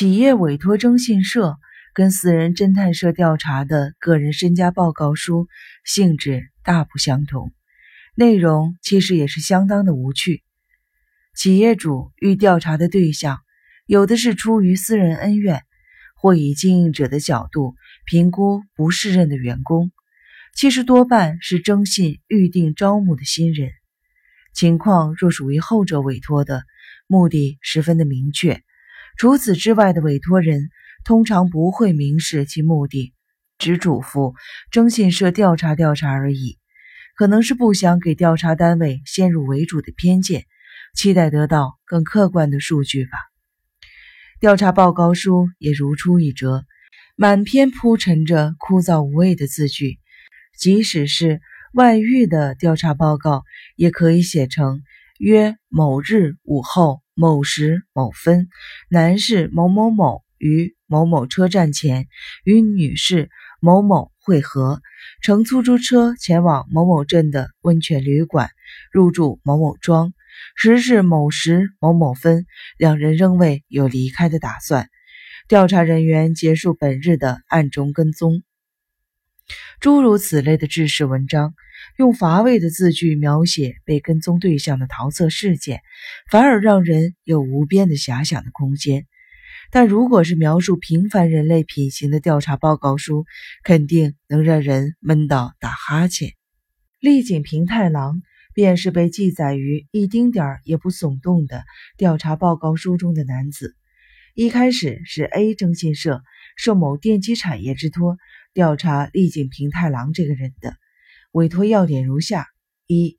[0.00, 1.58] 企业委托征信社
[1.92, 5.46] 跟私人侦探社调查的个人身家报告书
[5.84, 7.52] 性质大不相同，
[8.14, 10.42] 内容其实也是相当的无趣。
[11.36, 13.40] 企业主欲调查的对象，
[13.84, 15.64] 有的是出于私人恩怨，
[16.16, 17.74] 或以经营者的角度
[18.06, 19.92] 评估不适任的员工，
[20.54, 23.70] 其实多半是征信预定招募的新人。
[24.54, 26.64] 情况若属于后者委托的，
[27.06, 28.62] 目的十分的明确。
[29.16, 30.70] 除此之外的委托人
[31.04, 33.12] 通常不会明示其目的，
[33.58, 34.34] 只嘱咐
[34.70, 36.58] 征信社调查调查而已。
[37.16, 40.44] 可能是不想给调查单位先入为主的偏见，
[40.94, 43.10] 期待得到更客观的数据吧。
[44.40, 46.64] 调查报告书也如出一辙，
[47.16, 49.98] 满篇铺陈着枯燥无味的字句。
[50.58, 51.42] 即使是
[51.74, 53.42] 外遇的调查报告，
[53.76, 54.82] 也可以写成
[55.18, 57.02] 约某日午后。
[57.20, 58.48] 某时某分，
[58.88, 62.08] 男士某某某于某某车站前
[62.44, 63.28] 与女士
[63.60, 64.80] 某某会合，
[65.20, 68.48] 乘出租车前往某某镇的温泉旅馆，
[68.90, 70.14] 入住某某庄。
[70.56, 72.46] 时至某时某某分，
[72.78, 74.88] 两人仍未有离开的打算。
[75.46, 78.42] 调查人员结束本日的暗中跟踪。
[79.80, 81.54] 诸如此类的制式文章。
[81.96, 85.80] 用乏味的字句描写被跟踪对象的桃色事件，
[86.30, 89.06] 反而让人有无边的遐想的空间。
[89.70, 93.24] 但如果是描述平凡人类品行的调查报告书，
[93.64, 96.32] 肯定能让人闷到打哈欠。
[97.00, 98.20] 丽景平太郎
[98.52, 101.64] 便是被记载于一丁点儿也不耸动的
[101.96, 103.74] 调查报告书中的男子。
[104.34, 106.22] 一开始是 A 征信社
[106.56, 108.16] 受某电机产业之托
[108.52, 110.74] 调查丽景平太郎这个人的。
[111.32, 112.46] 委托要点如下：
[112.86, 113.18] 一、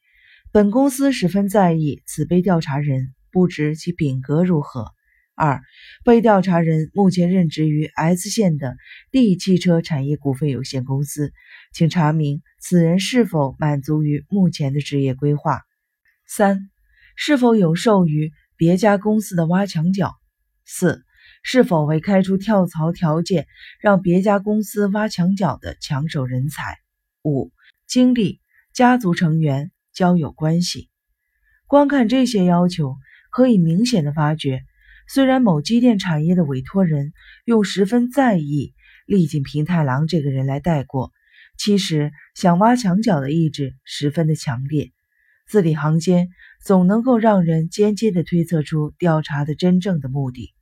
[0.51, 4.83] 本公司十分在意此被调查人，不知其品格如何；
[5.33, 5.61] 二、
[6.03, 8.75] 被调查人目前任职于 S 县的
[9.11, 11.31] D 汽车产业股份有限公司，
[11.73, 15.59] 请查明此人是否满足于目前的职业规划；
[16.27, 16.69] 三、
[17.15, 20.09] 是否有授予别家公司的挖墙脚；
[20.65, 21.01] 四、
[21.43, 23.47] 是否为开出跳槽条件
[23.79, 26.75] 让别家公司挖墙脚的抢手人才；
[27.23, 27.51] 五。
[27.87, 28.39] 经历、
[28.73, 30.89] 家族成员、交友关系，
[31.67, 32.95] 光看这些要求，
[33.29, 34.61] 可以明显的发觉，
[35.09, 37.11] 虽然某机电产业的委托人
[37.43, 38.73] 用十分在意
[39.05, 41.11] 丽景平太郎这个人来带过，
[41.57, 44.93] 其实想挖墙脚的意志十分的强烈。
[45.45, 46.29] 字里行间
[46.63, 50.53] 总能够让人间接的推测出调查的真正的目的。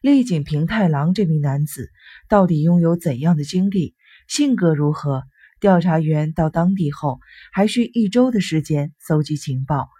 [0.00, 1.90] 丽景平太郎这名男子
[2.26, 3.94] 到底拥有怎样的经历，
[4.28, 5.24] 性格如何？
[5.60, 7.20] 调查员到当地后，
[7.52, 9.90] 还需一周的时间搜集情报。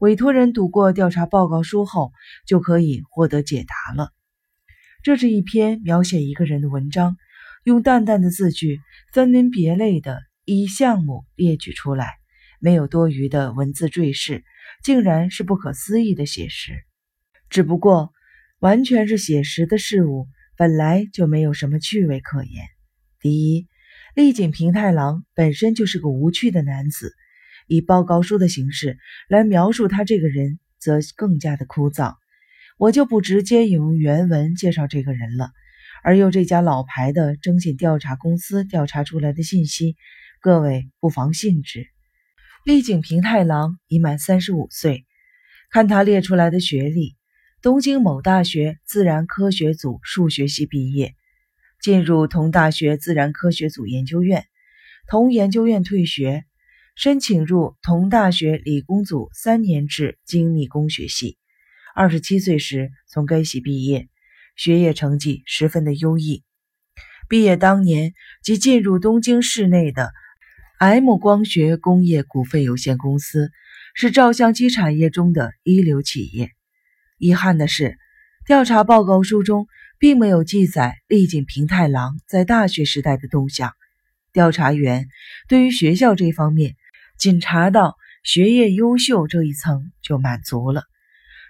[0.00, 2.10] 委托人读过调查报告书后，
[2.48, 4.10] 就可以获得解答了。
[5.04, 7.16] 这是一篇描写一个人的文章，
[7.62, 8.80] 用淡淡的字句，
[9.12, 12.14] 分门别类的以项目列举出来，
[12.58, 14.42] 没有多余的文字赘饰，
[14.82, 16.72] 竟然是不可思议的写实。
[17.50, 18.12] 只不过，
[18.64, 20.26] 完全是写实的事物，
[20.56, 22.64] 本来就没有什么趣味可言。
[23.20, 23.68] 第一。
[24.14, 27.12] 丽景平太郎本身就是个无趣的男子，
[27.66, 28.96] 以报告书的形式
[29.28, 32.14] 来描述他这个人，则更加的枯燥。
[32.78, 35.50] 我就不直接引用原文介绍这个人了，
[36.02, 39.94] 而用这家老牌的征信调查公司调查出来的信息，
[40.40, 41.86] 各位不妨信之。
[42.64, 45.04] 丽景平太郎已满三十五岁，
[45.70, 47.14] 看他列出来的学历：
[47.64, 51.14] 东京某大学自然科学组数学系毕业。
[51.80, 54.44] 进入同大学自然科学组研究院，
[55.08, 56.44] 同研究院退学，
[56.94, 61.38] 申请入同大学理工组三年制精密工学系。
[61.94, 64.10] 二十七岁时从该系毕业，
[64.56, 66.44] 学业成绩十分的优异。
[67.30, 70.12] 毕业当年即进入东京市内的
[70.78, 73.50] M 光学工业股份有限公司，
[73.94, 76.50] 是照相机产业中的一流企业。
[77.18, 77.96] 遗憾的是，
[78.46, 79.66] 调查报告书中。
[79.96, 83.72] 并没有记载丽景平太郎在大学时代的动向。
[84.34, 85.08] 调查员
[85.48, 86.74] 对于学校这方面，
[87.16, 90.82] 仅查到学业优秀这一层就满足了。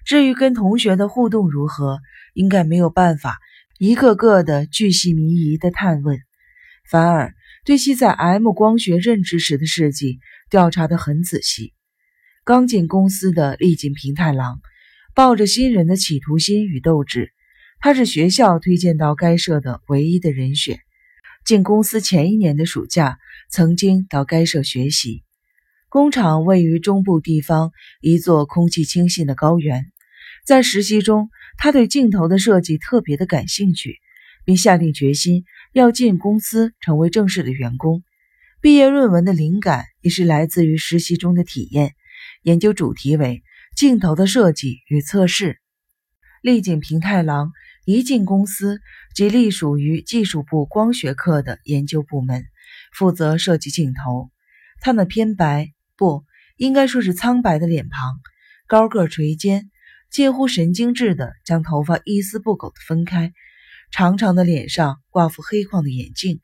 [0.04, 1.98] 至于跟同学的互动如何，
[2.32, 3.38] 应该没有办法
[3.78, 6.20] 一个个的巨细靡遗的探问，
[6.88, 7.34] 反而
[7.64, 11.72] 对其在 M 光学任职时的事迹调查得很仔细。
[12.44, 14.60] 刚进公司的丽景平太郎，
[15.14, 17.32] 抱着新人的企图心与斗志。
[17.78, 20.80] 他是学校推荐到该社的唯一的人选。
[21.44, 23.18] 进公司前一年的暑假，
[23.50, 25.22] 曾经到该社学习。
[25.88, 27.70] 工厂位于中部地方
[28.00, 29.86] 一座空气清新的高原。
[30.44, 31.28] 在实习中，
[31.58, 33.98] 他对镜头的设计特别的感兴趣，
[34.44, 38.02] 并下定决心要进公司成为正式的员工。
[38.60, 41.92] 毕业论文的灵感也是来自于实习中的体验，
[42.42, 43.42] 研究主题为
[43.76, 45.60] 镜头的设计与测试。
[46.42, 47.50] 立井平太郎
[47.86, 48.80] 一进公司
[49.14, 52.44] 即隶属于技术部光学科的研究部门，
[52.96, 54.30] 负责设计镜头。
[54.80, 56.24] 他那偏白不
[56.56, 58.20] 应该说是苍白的脸庞，
[58.68, 59.70] 高个垂肩。
[60.10, 63.32] 近乎神经质的将头发一丝不苟地分开，
[63.90, 66.40] 长长的脸上挂副黑框的眼镜，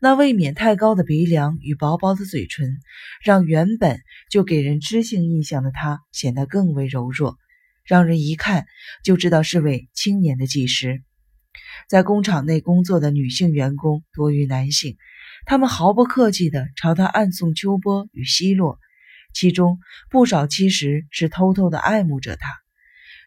[0.00, 2.78] 那未免太高的鼻梁与薄薄的嘴唇，
[3.20, 4.00] 让原本
[4.30, 7.36] 就给人知性印象的他显得更为柔弱，
[7.84, 8.66] 让人一看
[9.02, 11.02] 就知道是位青年的技师。
[11.88, 14.96] 在工厂内工作的女性员工多于男性，
[15.46, 18.78] 他们毫不客气地朝他暗送秋波与奚落，
[19.34, 19.80] 其中
[20.10, 22.48] 不少其实是偷偷地爱慕着他。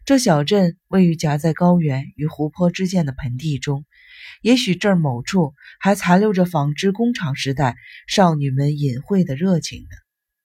[0.06, 3.86] 这小镇位于夹在高原与湖泊之间的盆地中，
[4.42, 7.76] 也许这儿某处还残留着纺织工厂时代
[8.08, 9.90] 少女们隐晦的热情呢。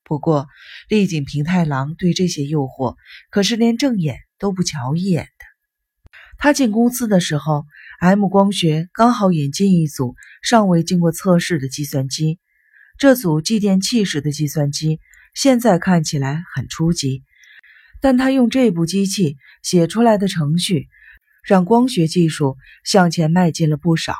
[0.03, 0.47] 不过，
[0.87, 2.95] 丽景平太郎对这些诱惑
[3.29, 5.45] 可是连正眼都不瞧一眼的。
[6.37, 7.65] 他进公司的时候
[7.99, 12.39] ，M 光学刚好引进一组尚未经过测试的计算机，
[12.97, 14.99] 这组继电器式的计算机
[15.33, 17.23] 现在看起来很初级。
[17.99, 20.87] 但他用这部机器写出来的程序，
[21.47, 24.15] 让光学技术向前迈进了不少。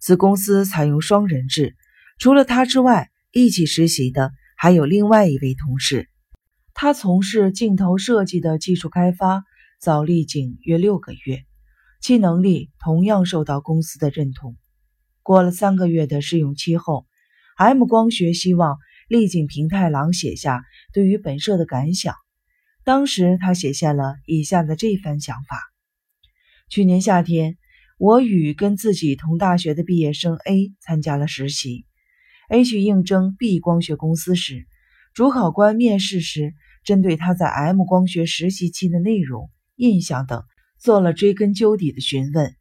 [0.00, 1.76] 子公司采用双人制，
[2.18, 6.08] 除了他之外，一起实习的还有另外一位同事。
[6.72, 9.44] 他从事镜头设计的技术开发，
[9.78, 11.44] 早历经约六个月，
[12.00, 14.56] 其能力同样受到公司的认同。
[15.22, 17.04] 过了三个月的试用期后
[17.58, 20.64] ，M 光学希望丽景平太郎写下
[20.94, 22.14] 对于本社的感想。
[22.84, 25.58] 当时他写下了以下的这番想法：
[26.74, 27.56] 去年夏天，
[27.98, 31.86] 我与跟自己同大学的毕业生 A 参加了实习。
[32.48, 34.66] A 去应征 B 光学公司时，
[35.14, 40.42] 主考官面试时针对他在 M 光学实习期的内容、印象等
[40.76, 42.52] 做了追根究底的询问。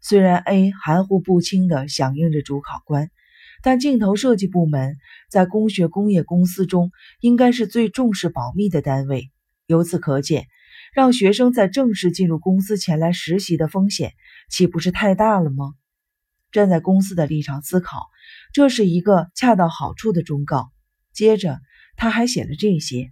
[0.00, 3.10] 虽然 A 含糊不清地响应着主考官，
[3.62, 4.96] 但镜头设计部门
[5.30, 9.30] 在工学工业公司中应该是最重视保密的单位。
[9.68, 10.46] 由此可见，
[10.92, 14.12] 让学生在正式进入公司前来实习的风险，
[14.50, 15.72] 岂不是太大了吗？
[16.50, 18.08] 站在公司的立场思考，
[18.52, 20.70] 这是一个恰到好处的忠告。
[21.14, 21.60] 接着，
[21.96, 23.10] 他还写了这些：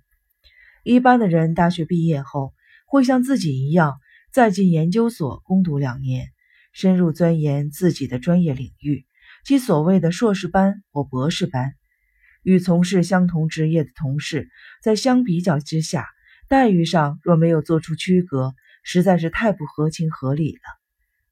[0.84, 2.52] 一般的人大学毕业后，
[2.86, 3.98] 会像自己一样，
[4.30, 6.28] 再进研究所攻读两年，
[6.74, 9.06] 深入钻研自己的专业领域，
[9.42, 11.72] 即所谓的硕士班或博士班。
[12.42, 14.50] 与从事相同职业的同事，
[14.82, 16.06] 在相比较之下，
[16.50, 20.60] 待遇上若没有做出区隔，实在是太不合情合理了。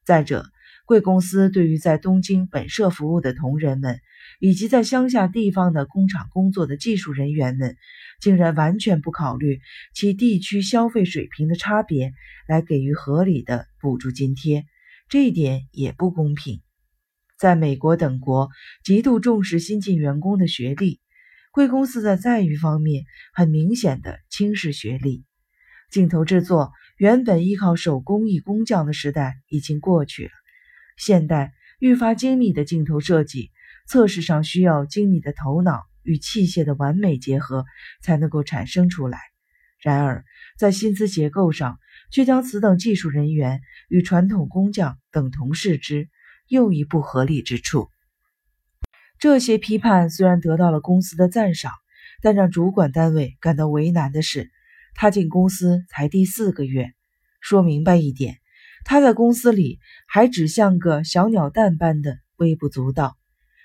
[0.05, 0.47] 再者，
[0.87, 3.99] 贵公司对于在东京本社服务的同仁们，
[4.39, 7.77] 以及在乡下地方的工厂工作的技术人员们，
[8.21, 9.59] 竟然完全不考虑
[9.93, 12.13] 其地区消费水平的差别
[12.47, 14.67] 来给予合理的补助津贴，
[15.09, 16.61] 这一点也不公平。
[17.37, 18.51] 在美国等国，
[18.85, 21.01] 极度重视新进员工的学历。
[21.59, 25.25] 贵公司在待遇方面很明显的轻视学历，
[25.91, 30.31] 镜头制作原本依靠手工艺工匠的时代已经过去了。
[30.97, 33.51] 现代愈发精密的镜头设计，
[33.89, 37.65] 测试上需要精密的头脑与器械的完美结合
[38.03, 39.19] 才能够产生出来。
[39.81, 40.25] 然而，
[40.61, 41.81] 在薪资结构上，
[42.13, 46.09] 却将此等技术人员与传统工匠等同视之，
[46.47, 47.91] 又一不合理之处。
[49.19, 51.73] 这些批判虽然得到了公司的赞赏，
[52.23, 54.51] 但让主管单位感到为难的是，
[54.95, 56.93] 他进公司才第四个月。
[57.41, 58.37] 说明白一点，
[58.85, 63.17] 他在公司里还只像个小鸟蛋般的微不足道。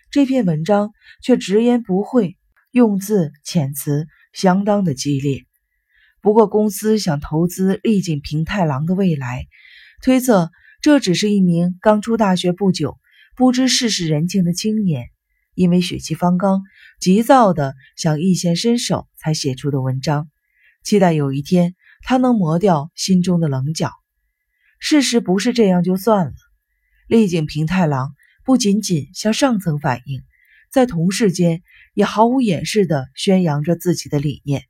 [0.10, 0.92] 这篇文章
[1.22, 2.38] 却直言不讳，
[2.72, 5.44] 用字遣词相当的激烈。
[6.22, 9.46] 不过，公司想投资丽景平太郎的未来，
[10.02, 12.98] 推测这只是一名刚出大学不久、
[13.36, 15.13] 不知世事人情的青年。
[15.56, 16.62] 因为血气方刚，
[17.00, 20.30] 急躁的想一先伸手，才写出的文章，
[20.84, 23.92] 期待有一天他能磨掉心中的棱角。
[24.80, 26.34] 事实不是这样就算了。
[27.08, 30.22] 丽景平太郎不仅仅向上层反映，
[30.72, 31.62] 在同事间
[31.94, 34.64] 也毫无掩饰地宣扬着自己的理念。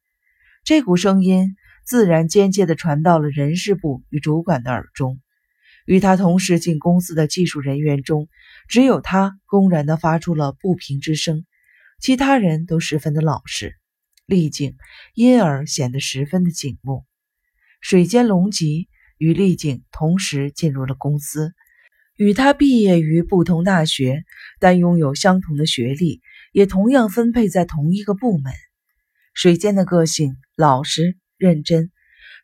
[0.63, 5.19] 这股声音自然间接地传到了人事部与主管的耳中。
[5.85, 8.27] 与他同时进公司的技术人员中，
[8.67, 11.45] 只有他公然地发出了不平之声，
[11.99, 13.75] 其他人都十分的老实，
[14.25, 14.75] 丽静
[15.13, 17.05] 因而显得十分的醒目。
[17.81, 18.87] 水间隆吉
[19.17, 21.53] 与丽景同时进入了公司。
[22.15, 24.23] 与他毕业于不同大学，
[24.59, 26.21] 但拥有相同的学历，
[26.51, 28.53] 也同样分配在同一个部门。
[29.33, 31.91] 水间的个性老实认真，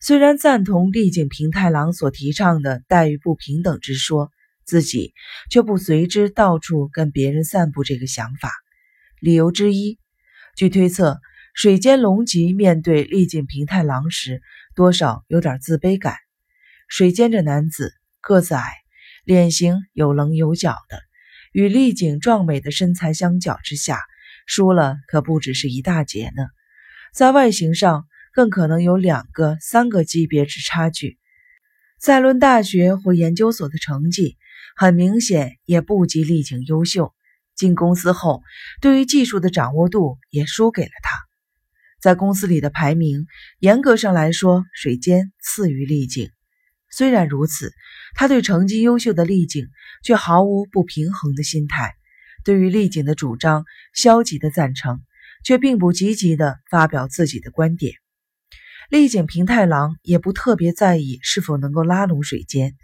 [0.02, 4.32] 虽然赞同丽景平太郎所提倡的待遇不平等之说，
[4.66, 5.14] 自己
[5.50, 8.52] 却不随之到处跟别人散布这个想法。
[9.20, 10.00] 理由之一，
[10.56, 11.20] 据推测，
[11.54, 14.42] 水间隆吉面对丽景平太郎时，
[14.74, 16.16] 多少有点自卑感。
[16.88, 17.92] 水间这男子
[18.22, 18.64] 个子矮。
[19.26, 20.98] 脸型有棱有角的，
[21.52, 24.00] 与丽景壮美的身材相较之下，
[24.48, 26.48] 输了可不只是一大截呢。
[27.14, 28.08] 在外形上，
[28.40, 31.18] 更可能有两个、三个级别之差距。
[32.00, 34.38] 再论大学或研究所的成绩，
[34.78, 37.14] 很明显也不及丽景优秀。
[37.58, 38.42] 进公司后，
[38.80, 41.18] 对于技术的掌握度也输给了他。
[42.00, 43.28] 在公司里的排名，
[43.60, 46.30] 严格上来说，水间次于丽景。
[46.90, 47.74] 虽然如此，
[48.16, 49.68] 他对成绩优秀的丽景
[50.02, 51.94] 却毫无不平衡的心态。
[52.46, 55.02] 对于丽景的主张，消极的赞成，
[55.44, 57.96] 却并不积极的发表自己的观点。
[58.90, 62.76] 丽景平太郎也不特别在意是否能够拉拢水间，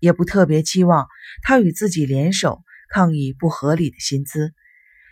[0.00, 1.06] 也不特别期望
[1.40, 4.52] 他与自己联手抗议不合理的薪资。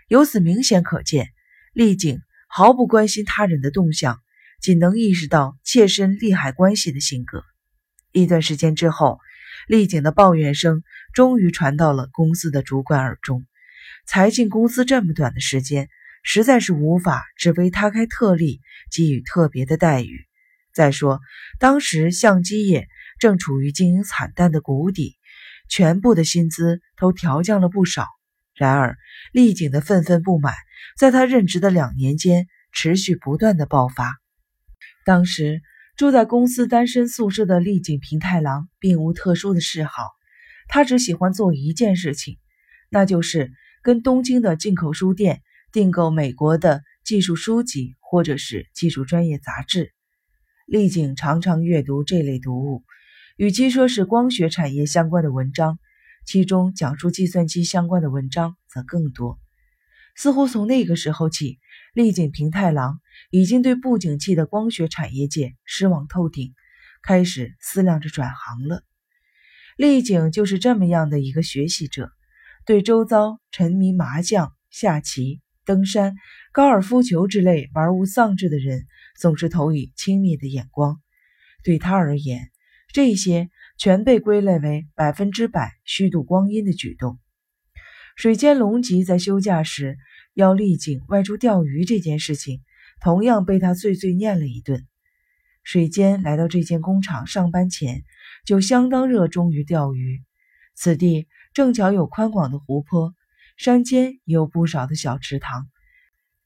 [0.08, 1.28] 由此明显可见，
[1.72, 4.18] 丽景毫不关心他人的动向，
[4.60, 7.44] 仅能意识到切身利害关系的性格。
[8.10, 9.20] 一段时间之后，
[9.68, 10.82] 丽景的抱怨声
[11.14, 13.46] 终于传到了公司的主管耳中。
[14.04, 15.88] 才进公司这么短的时间，
[16.24, 20.26] 实在是无法只为他开特例，给予特别的待遇。
[20.74, 21.20] 再说，
[21.58, 25.16] 当时相机业正处于经营惨淡的谷底，
[25.68, 28.06] 全部的薪资都调降了不少。
[28.54, 28.96] 然而，
[29.32, 30.54] 丽景的愤愤不满，
[30.98, 34.16] 在他任职的两年间持续不断的爆发。
[35.04, 35.62] 当时。
[35.96, 40.08] 住在公司单身宿舍的丽景平太郎并无特殊的嗜好，
[40.66, 42.38] 他只喜欢做一件事情，
[42.88, 49.92] 那就是跟东京的进口书店订购美国的技术书籍或者是技术专业杂志。
[50.70, 52.84] 丽景常常阅读这类读物，
[53.36, 55.80] 与其说是光学产业相关的文章，
[56.24, 59.40] 其中讲述计算机相关的文章则更多。
[60.14, 61.58] 似乎从那个时候起，
[61.92, 63.00] 丽景平太郎
[63.32, 66.54] 已经对不景气的光学产业界失望透顶，
[67.02, 68.84] 开始思量着转行了。
[69.76, 72.12] 丽景就是这么样的一个学习者，
[72.64, 76.14] 对周遭沉迷麻将、下棋、登山、
[76.52, 78.86] 高尔夫球之类玩物丧志的人，
[79.20, 81.00] 总是投以轻蔑的眼光。
[81.62, 82.50] 对他而言，
[82.92, 87.18] 这些全被归类为百分之百虚度光阴的举动。
[88.16, 89.98] 水间隆吉在休假时
[90.34, 92.62] 要丽景外出钓鱼这件事情，
[93.00, 94.86] 同样被他碎碎念了一顿。
[95.62, 98.04] 水间来到这间工厂上班前，
[98.46, 100.22] 就相当热衷于钓鱼。
[100.74, 103.14] 此地正巧有宽广的湖泊，
[103.58, 105.68] 山间也有不少的小池塘，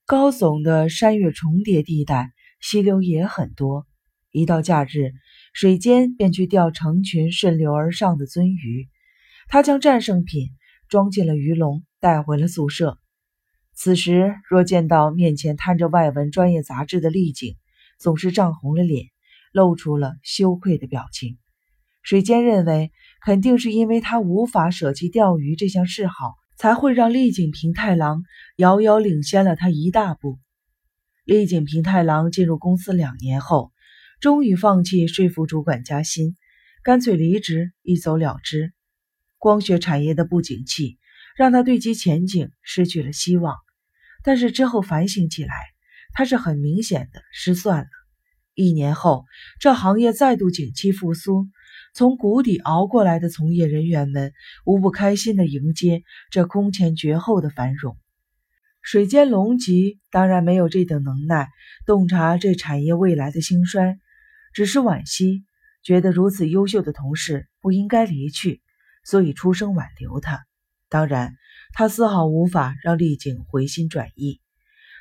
[0.04, 2.33] 高耸的山岳重叠地带，
[2.64, 3.87] 溪流也很多。
[4.33, 5.12] 一到假日，
[5.52, 8.88] 水间便去钓成群顺流而上的鳟鱼。
[9.49, 10.49] 他将战胜品。
[10.87, 12.99] 装进了鱼笼，带回了宿舍。
[13.73, 17.56] 此时若见到面前摊着外文专业杂志的丽景，
[17.99, 19.06] 总是涨红了脸，
[19.50, 21.38] 露出了羞愧的表情。
[22.02, 22.92] 水间认为，
[23.25, 28.23] 肯定是因为他无法舍弃钓鱼这项嗜好，才会让丽景平太郎
[28.56, 30.38] 遥遥领先了他一大步。
[31.25, 33.73] 丽景平太郎进入公司两年后，
[34.21, 36.37] 终于放弃说服主管加薪，
[36.83, 38.75] 干脆离职，一走了之。
[39.38, 40.99] 光学产业的不景气
[41.35, 43.57] 让他对其前景失去了希望，
[44.23, 45.54] 但是之后反省起来，
[46.12, 47.88] 他是很明显的失算了。
[48.52, 49.25] 一年后，
[49.61, 51.49] 这行业再度景气复苏，
[51.95, 54.35] 从谷底熬过来的从业人员们
[54.66, 57.97] 无不开心地迎接这空前绝后的繁荣。
[58.85, 61.49] 水间隆吉当然没有这等能耐
[61.87, 63.99] 洞察这产业未来的兴衰，
[64.53, 65.43] 只是惋惜，
[65.83, 68.61] 觉得如此优秀的同事不应该离去。
[69.03, 70.45] 所以出声挽留他，
[70.91, 71.35] 当然，
[71.73, 74.43] 他丝毫无法让丽景回心转意。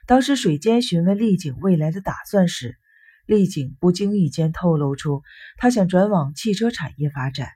[0.06, 2.78] 当时水间询问丽景未来的打算时，
[3.25, 5.24] 丽景不经意间透露出
[5.58, 7.50] 他想转往汽车产业发展。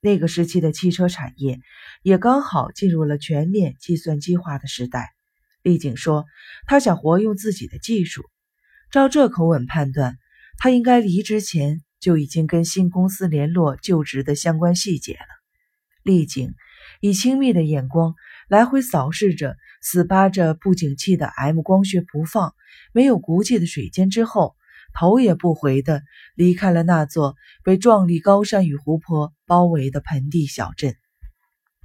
[0.00, 1.60] 那个时期的汽车产业
[2.02, 5.12] 也刚好进入了全面计算机化的时代。
[5.68, 6.24] 丽景说，
[6.66, 8.22] 他想活用自己的技术。
[8.90, 10.16] 照这口吻判断，
[10.56, 15.28] 他应该离职前就已经跟新公司联络就职的相关细节了。
[16.02, 16.54] 丽景
[17.02, 18.14] 以轻蔑的眼光
[18.48, 22.54] 来回扫视着死扒着不景气的 M 光学不放、
[22.94, 24.56] 没有骨气的水间之后，
[24.94, 26.00] 头也不回地
[26.34, 30.94] 离开了那座被壮丽高山与湖泊包围的盆地小镇。